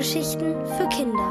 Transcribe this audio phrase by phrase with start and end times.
[0.00, 1.30] Hörgeschichten für Kinder.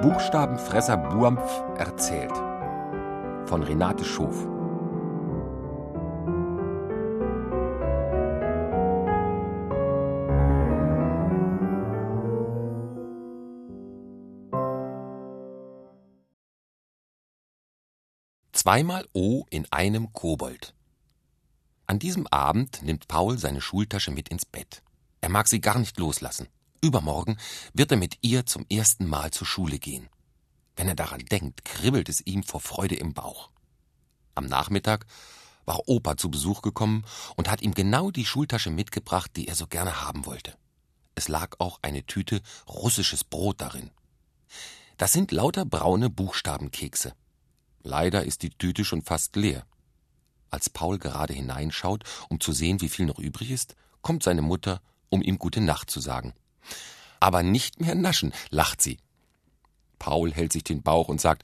[0.00, 1.42] Buchstabenfresser Buampf
[1.76, 2.30] erzählt
[3.48, 4.46] von Renate Schof.
[18.52, 20.74] Zweimal O in einem Kobold.
[21.88, 24.84] An diesem Abend nimmt Paul seine Schultasche mit ins Bett.
[25.20, 26.48] Er mag sie gar nicht loslassen.
[26.82, 27.36] Übermorgen
[27.74, 30.08] wird er mit ihr zum ersten Mal zur Schule gehen.
[30.76, 33.50] Wenn er daran denkt, kribbelt es ihm vor Freude im Bauch.
[34.34, 35.06] Am Nachmittag
[35.66, 37.04] war Opa zu Besuch gekommen
[37.36, 40.56] und hat ihm genau die Schultasche mitgebracht, die er so gerne haben wollte.
[41.14, 43.90] Es lag auch eine Tüte russisches Brot darin.
[44.96, 47.12] Das sind lauter braune Buchstabenkekse.
[47.82, 49.66] Leider ist die Tüte schon fast leer.
[50.50, 54.80] Als Paul gerade hineinschaut, um zu sehen, wie viel noch übrig ist, kommt seine Mutter,
[55.10, 56.32] um ihm gute Nacht zu sagen.
[57.20, 58.98] Aber nicht mehr naschen, lacht sie.
[59.98, 61.42] Paul hält sich den Bauch und sagt,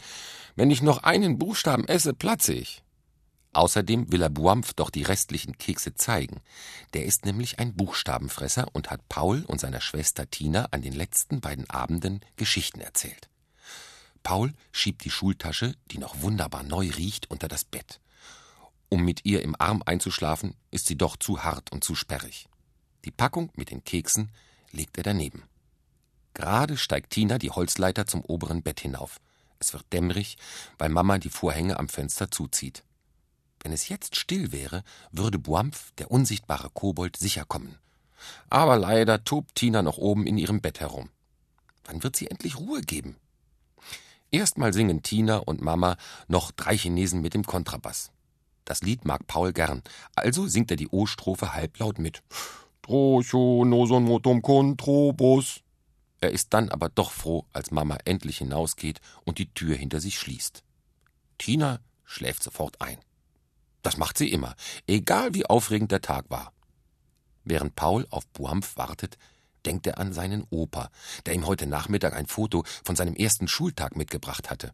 [0.54, 2.82] wenn ich noch einen Buchstaben esse, platze ich.
[3.52, 6.40] Außerdem will er Buampf doch die restlichen Kekse zeigen.
[6.92, 11.40] Der ist nämlich ein Buchstabenfresser und hat Paul und seiner Schwester Tina an den letzten
[11.40, 13.30] beiden Abenden Geschichten erzählt.
[14.22, 18.00] Paul schiebt die Schultasche, die noch wunderbar neu riecht, unter das Bett.
[18.88, 22.48] Um mit ihr im Arm einzuschlafen, ist sie doch zu hart und zu sperrig.
[23.06, 24.30] Die Packung mit den Keksen
[24.72, 25.44] legt er daneben.
[26.34, 29.20] Gerade steigt Tina die Holzleiter zum oberen Bett hinauf.
[29.60, 30.36] Es wird dämmerig,
[30.76, 32.82] weil Mama die Vorhänge am Fenster zuzieht.
[33.60, 37.78] Wenn es jetzt still wäre, würde Buampf, der unsichtbare Kobold, sicher kommen.
[38.50, 41.08] Aber leider tobt Tina noch oben in ihrem Bett herum.
[41.84, 43.16] Wann wird sie endlich Ruhe geben?
[44.32, 45.96] Erstmal singen Tina und Mama
[46.26, 48.10] noch drei Chinesen mit dem Kontrabass.
[48.64, 49.84] Das Lied mag Paul gern,
[50.16, 52.24] also singt er die O-Strophe halblaut mit.
[52.86, 55.60] Trocho noson motum controbus.
[56.20, 60.20] Er ist dann aber doch froh, als Mama endlich hinausgeht und die Tür hinter sich
[60.20, 60.62] schließt.
[61.36, 62.98] Tina schläft sofort ein.
[63.82, 64.54] Das macht sie immer,
[64.86, 66.52] egal wie aufregend der Tag war.
[67.42, 69.18] Während Paul auf Buampf wartet,
[69.64, 70.90] denkt er an seinen Opa,
[71.26, 74.72] der ihm heute Nachmittag ein Foto von seinem ersten Schultag mitgebracht hatte.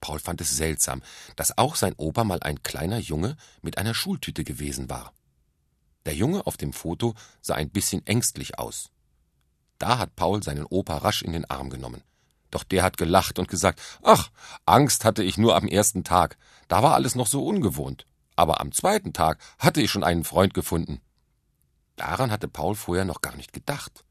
[0.00, 1.02] Paul fand es seltsam,
[1.36, 5.12] dass auch sein Opa mal ein kleiner Junge mit einer Schultüte gewesen war.
[6.06, 8.90] Der Junge auf dem Foto sah ein bisschen ängstlich aus.
[9.78, 12.02] Da hat Paul seinen Opa rasch in den Arm genommen.
[12.50, 14.30] Doch der hat gelacht und gesagt, ach,
[14.66, 16.36] Angst hatte ich nur am ersten Tag.
[16.68, 18.06] Da war alles noch so ungewohnt.
[18.36, 21.00] Aber am zweiten Tag hatte ich schon einen Freund gefunden.
[21.96, 24.04] Daran hatte Paul vorher noch gar nicht gedacht.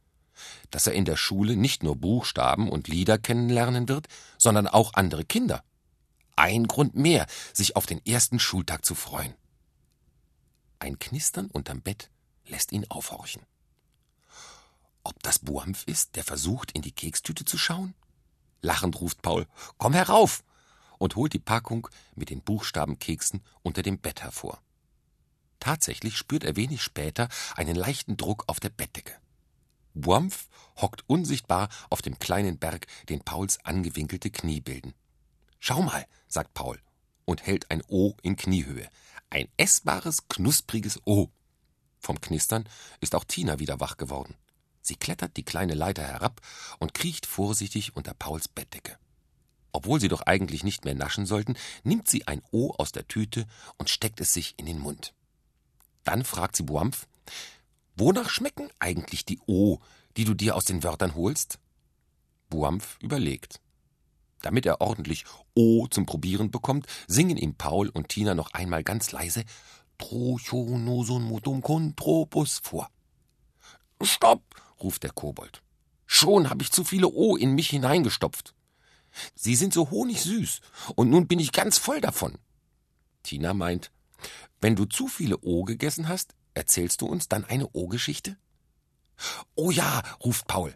[0.72, 5.26] Dass er in der Schule nicht nur Buchstaben und Lieder kennenlernen wird, sondern auch andere
[5.26, 5.64] Kinder
[6.42, 9.34] ein Grund mehr, sich auf den ersten Schultag zu freuen.
[10.82, 12.10] Ein Knistern unterm Bett
[12.48, 13.44] lässt ihn aufhorchen.
[15.04, 17.94] Ob das Buampf ist, der versucht, in die Kekstüte zu schauen?
[18.62, 19.46] Lachend ruft Paul,
[19.78, 20.44] komm herauf!
[20.98, 24.60] und holt die Packung mit den Buchstabenkeksen unter dem Bett hervor.
[25.60, 29.14] Tatsächlich spürt er wenig später einen leichten Druck auf der Bettdecke.
[29.94, 34.96] Buampf hockt unsichtbar auf dem kleinen Berg, den Pauls angewinkelte Knie bilden.
[35.60, 36.80] Schau mal, sagt Paul
[37.32, 38.90] und hält ein O in Kniehöhe.
[39.30, 41.30] Ein essbares, knuspriges O.
[42.00, 42.68] Vom Knistern
[43.00, 44.36] ist auch Tina wieder wach geworden.
[44.82, 46.42] Sie klettert die kleine Leiter herab
[46.80, 48.98] und kriecht vorsichtig unter Pauls Bettdecke.
[49.72, 53.48] Obwohl sie doch eigentlich nicht mehr naschen sollten, nimmt sie ein O aus der Tüte
[53.78, 55.14] und steckt es sich in den Mund.
[56.04, 57.08] Dann fragt sie Buampf,
[57.96, 59.80] wonach schmecken eigentlich die O,
[60.18, 61.60] die du dir aus den Wörtern holst?
[62.50, 63.62] Buampf überlegt.
[64.42, 65.26] Damit er ordentlich
[65.56, 69.44] O zum Probieren bekommt, singen ihm Paul und Tina noch einmal ganz leise
[69.98, 72.90] Trochonosun mutum contropus vor.
[74.02, 74.44] Stopp!
[74.82, 75.62] ruft der Kobold.
[76.08, 78.56] Schon habe ich zu viele O in mich hineingestopft.
[79.36, 80.62] Sie sind so honigsüß,
[80.96, 82.38] und nun bin ich ganz voll davon.
[83.24, 83.92] Tina meint,
[84.60, 88.38] wenn du zu viele O gegessen hast, erzählst du uns dann eine O-Geschichte?
[89.56, 90.76] Oh ja, ruft Paul.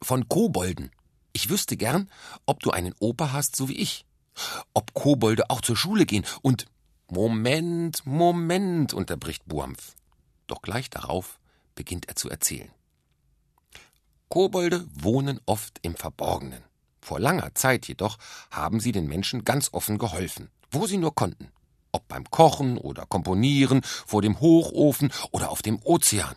[0.00, 0.90] Von Kobolden.
[1.32, 2.10] Ich wüsste gern,
[2.46, 4.04] ob du einen Opa hast, so wie ich.
[4.74, 6.66] Ob Kobolde auch zur Schule gehen und
[7.08, 9.94] Moment, Moment, unterbricht Buampf.
[10.46, 11.38] Doch gleich darauf
[11.74, 12.70] beginnt er zu erzählen.
[14.28, 16.62] Kobolde wohnen oft im Verborgenen.
[17.00, 18.16] Vor langer Zeit jedoch
[18.50, 21.52] haben sie den Menschen ganz offen geholfen, wo sie nur konnten.
[21.90, 26.34] Ob beim Kochen oder Komponieren, vor dem Hochofen oder auf dem Ozean.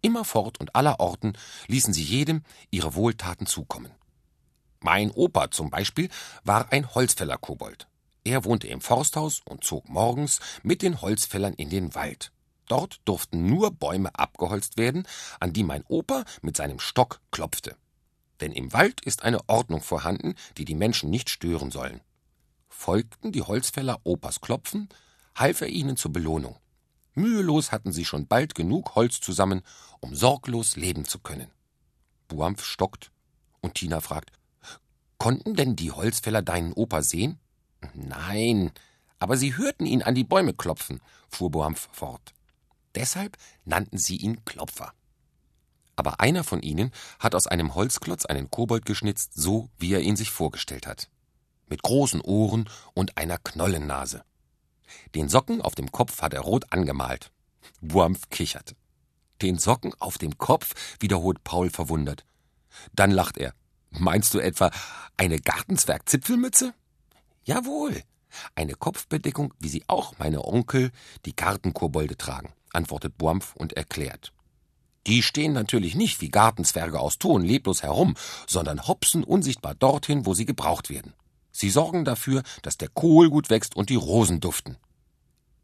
[0.00, 1.36] Immerfort und allerorten
[1.66, 3.92] ließen sie jedem ihre Wohltaten zukommen.
[4.80, 6.08] Mein Opa zum Beispiel
[6.44, 7.88] war ein Holzfällerkobold.
[8.24, 12.30] Er wohnte im Forsthaus und zog morgens mit den Holzfällern in den Wald.
[12.68, 15.06] Dort durften nur Bäume abgeholzt werden,
[15.40, 17.76] an die mein Opa mit seinem Stock klopfte.
[18.40, 22.02] Denn im Wald ist eine Ordnung vorhanden, die die Menschen nicht stören sollen.
[22.68, 24.88] Folgten die Holzfäller Opas Klopfen,
[25.34, 26.56] half er ihnen zur Belohnung.
[27.18, 29.62] Mühelos hatten sie schon bald genug Holz zusammen,
[30.00, 31.50] um sorglos leben zu können.
[32.28, 33.10] Buampf stockt
[33.60, 34.32] und Tina fragt:
[35.18, 37.38] Konnten denn die Holzfäller deinen Opa sehen?
[37.94, 38.72] Nein,
[39.18, 42.32] aber sie hörten ihn an die Bäume klopfen, fuhr Boampf fort.
[42.94, 44.92] Deshalb nannten sie ihn Klopfer.
[45.96, 50.16] Aber einer von ihnen hat aus einem Holzklotz einen Kobold geschnitzt, so wie er ihn
[50.16, 51.08] sich vorgestellt hat.
[51.66, 54.24] Mit großen Ohren und einer Knollennase.
[55.14, 57.30] Den Socken auf dem Kopf hat er rot angemalt.
[57.80, 58.74] Buampf kichert.
[59.42, 62.24] Den Socken auf dem Kopf, wiederholt Paul verwundert.
[62.92, 63.54] Dann lacht er.
[63.90, 64.70] Meinst du etwa
[65.16, 66.74] eine Gartenzwerg-Zipfelmütze?
[67.44, 68.02] Jawohl,
[68.54, 70.90] eine Kopfbedeckung, wie sie auch meine Onkel,
[71.24, 74.32] die Gartenkobolde tragen, antwortet Buampf und erklärt.
[75.06, 78.14] Die stehen natürlich nicht wie Gartenzwerge aus Ton leblos herum,
[78.46, 81.14] sondern hopsen unsichtbar dorthin, wo sie gebraucht werden.
[81.58, 84.76] Sie sorgen dafür, dass der Kohl gut wächst und die Rosen duften.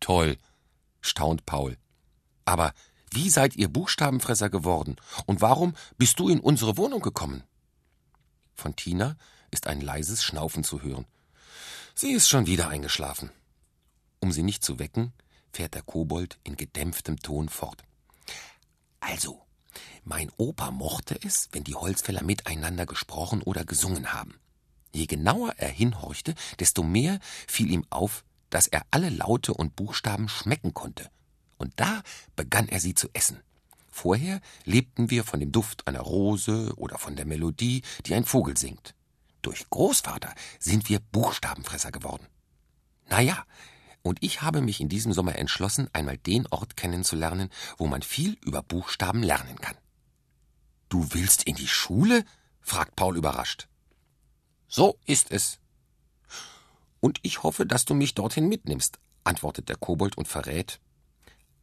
[0.01, 0.39] Toll,
[1.01, 1.77] staunt Paul.
[2.45, 2.75] Aber
[3.13, 4.97] wie seid ihr Buchstabenfresser geworden?
[5.27, 7.45] Und warum bist du in unsere Wohnung gekommen?
[8.57, 9.17] Von Tina
[9.53, 11.07] ist ein leises Schnaufen zu hören.
[11.95, 13.31] Sie ist schon wieder eingeschlafen.
[14.19, 15.13] Um sie nicht zu wecken,
[15.53, 17.85] fährt der Kobold in gedämpftem Ton fort.
[18.99, 19.41] Also,
[20.03, 24.41] mein Opa mochte es, wenn die Holzfäller miteinander gesprochen oder gesungen haben.
[24.95, 27.19] Je genauer er hinhorchte, desto mehr
[27.49, 31.11] fiel ihm auf, dass er alle Laute und Buchstaben schmecken konnte.
[31.59, 32.03] Und da
[32.37, 33.41] begann er sie zu essen.
[33.91, 38.57] Vorher lebten wir von dem Duft einer Rose oder von der Melodie, die ein Vogel
[38.57, 38.95] singt.
[39.43, 42.27] Durch Großvater sind wir Buchstabenfresser geworden.
[43.09, 43.45] Na ja,
[44.03, 48.39] und ich habe mich in diesem Sommer entschlossen, einmal den Ort kennenzulernen, wo man viel
[48.45, 49.77] über Buchstaben lernen kann.
[50.89, 52.25] Du willst in die Schule?
[52.61, 53.67] fragt Paul überrascht.
[54.77, 55.61] So ist es.
[56.99, 60.81] Und ich hoffe, dass du mich dorthin mitnimmst, antwortet der Kobold und verrät.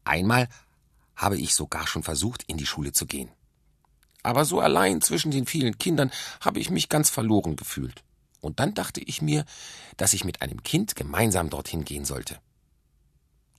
[0.06, 0.48] Einmal
[1.18, 3.30] habe ich sogar schon versucht, in die Schule zu gehen.
[4.24, 6.10] Aber so allein zwischen den vielen Kindern
[6.40, 8.02] habe ich mich ganz verloren gefühlt.
[8.40, 9.44] Und dann dachte ich mir,
[9.98, 12.40] dass ich mit einem Kind gemeinsam dorthin gehen sollte.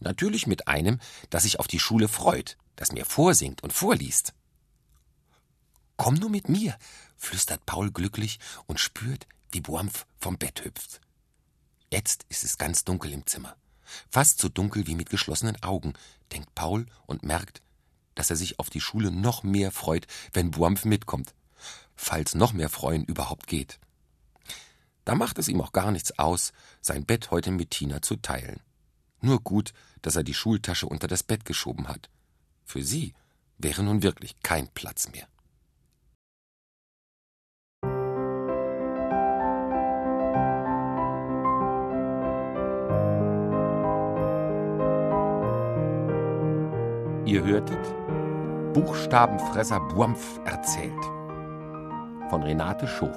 [0.00, 0.98] Natürlich mit einem,
[1.28, 4.32] das sich auf die Schule freut, das mir vorsingt und vorliest.
[5.98, 6.74] Komm nur mit mir,
[7.18, 11.00] flüstert Paul glücklich und spürt, wie Boampf vom Bett hüpft.
[11.90, 13.56] Jetzt ist es ganz dunkel im Zimmer.
[14.08, 15.92] Fast so dunkel wie mit geschlossenen Augen,
[16.32, 17.62] denkt Paul und merkt,
[18.14, 21.34] dass er sich auf die Schule noch mehr freut, wenn Buampf mitkommt,
[21.94, 23.78] falls noch mehr Freuen überhaupt geht.
[25.04, 28.60] Da macht es ihm auch gar nichts aus, sein Bett heute mit Tina zu teilen.
[29.20, 32.08] Nur gut, dass er die Schultasche unter das Bett geschoben hat.
[32.64, 33.14] Für sie
[33.58, 35.28] wäre nun wirklich kein Platz mehr.
[47.32, 47.80] Ihr hörtet
[48.74, 51.02] Buchstabenfresser Buampf erzählt
[52.28, 53.16] von Renate Schof.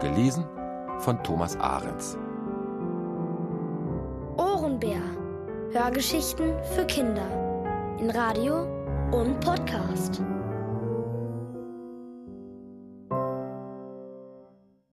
[0.00, 0.44] Gelesen
[0.98, 2.18] von Thomas Ahrens.
[4.36, 5.00] Ohrenbär.
[5.72, 7.26] Hörgeschichten für Kinder.
[7.98, 8.66] In Radio
[9.12, 10.20] und Podcast.